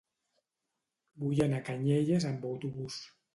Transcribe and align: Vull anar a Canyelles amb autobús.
Vull 1.23 1.41
anar 1.47 1.59
a 1.61 1.67
Canyelles 1.67 2.27
amb 2.31 2.49
autobús. 2.55 2.99